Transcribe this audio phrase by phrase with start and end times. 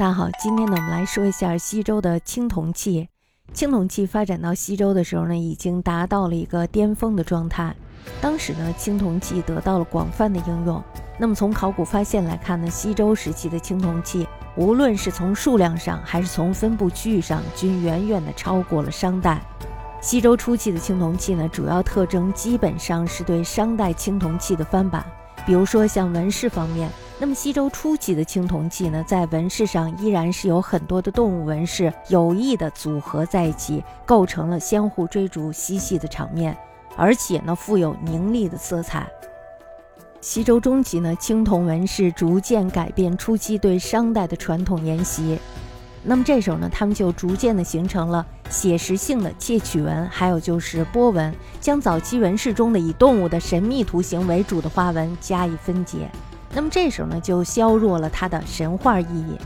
[0.00, 3.10] 大家好，今天呢，我们来说一下西周的青铜器。
[3.52, 7.76] 青铜器发展到西周的时候呢，已经达到了一个巅峰的状态。
[8.18, 10.82] 当时呢，青铜器得到了广泛的应用。
[11.18, 14.26] 那么从考古发现来看呢，西周时期的青铜器，
[14.56, 19.38] 无论是从数量上还是从分布区域上，均远远的超过了商代。
[20.00, 25.04] 西周初期的青铜器呢，主要特征基本上是对商代青铜器的翻版。
[25.44, 26.90] 比如说像纹饰方面，
[27.22, 36.56] 那么西周初期的青铜器呢，在纹饰上依然是有很多的动物纹饰有意的组合在一起，构成了相互追逐嬉戏的场面，
[36.96, 39.06] 而且呢富有凝丽的色彩。
[40.22, 45.38] 西周中期呢，青铜纹饰逐渐改变初期对商代的传统沿袭。
[46.02, 56.10] 那么这时候呢，他们就逐渐的形成了写实性的窃取纹，还有就是波纹，将早期纹饰中的以动物的神秘图形为主的花纹加以分解。
[56.52, 59.36] 那么这时候呢，就削弱了它的神话意义。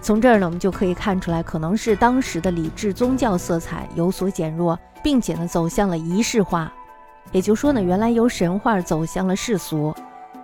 [0.00, 6.72] 从这儿呢，我们就可以看出来，可能是当时的礼制宗教色彩有所减弱，并且呢，走向了仪式化。
[7.30, 9.94] 也就是说呢，原来由神话走向了世俗。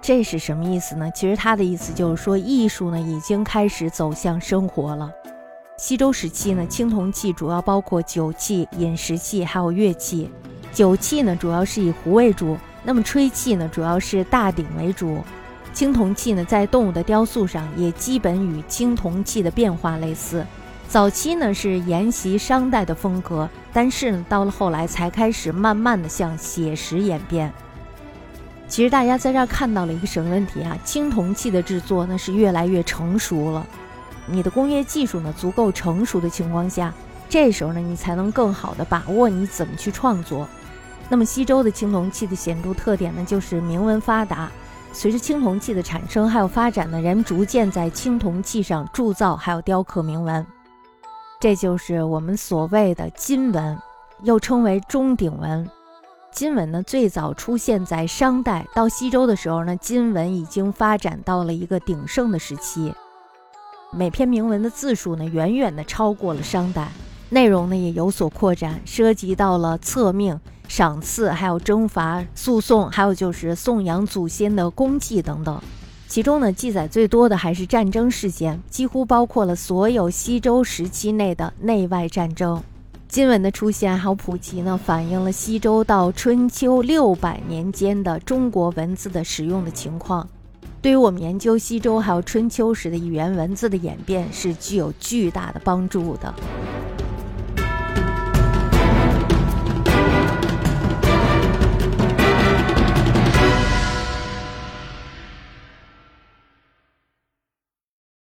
[0.00, 1.08] 这是什么意思呢？
[1.14, 5.08] 其实它的意思就是说，艺术呢已经开始走向生活了。
[5.78, 10.28] 西周时期呢，青铜器主要包括酒器、饮食器，还有乐器。
[10.72, 15.18] 酒器呢，主要是以壶为主；那么吹器呢，主要是大鼎为主。
[15.72, 20.46] 青铜器呢，在动物的雕塑上也基本与青铜器的变化类似。
[20.86, 27.50] 早期呢是沿袭商代的风格，但是呢，到了后来才开始慢慢的向写实演变。
[28.68, 30.76] 其实大家在这儿看到了一个什么问题啊？
[30.84, 33.66] 青铜器的制作呢是越来越成熟了，
[34.26, 36.92] 你的工业技术呢足够成熟的情况下，
[37.30, 40.46] 这时候呢你才能更好的把握你怎么去创作。
[41.08, 44.50] 那么西周的青铜器的显著特点呢就是铭文发达。
[44.94, 50.46] 随着青铜器的产生还有发展呢，人们逐渐在青铜器上铸造还有雕刻铭文，
[51.40, 53.76] 这就是我们所谓的金文，
[54.22, 55.68] 又称为钟鼎文。
[56.30, 62.94] 金文呢，最早出现在商代，到西周的时候呢，金文已经发展到了一个鼎盛的时期。
[63.90, 66.88] 每篇铭文的字数呢，远远的超过了商代，
[67.30, 70.38] 内容呢也有所扩展，涉及到了册命、
[70.74, 75.60] 赏赐，还有征伐、诉讼，还有就是颂扬祖先的功绩等等。
[76.08, 82.62] 其中呢，记载最多的还是战争事件，几乎包括了所有西周时期内的内外战争。
[83.06, 90.26] 金文的出现还有普及呢，反映了西周到春秋六百年间的中国文字的使用的情况，
[90.80, 96.34] 对于我们研究西周还有春秋时的语言文字的演变是具有巨大的帮助的。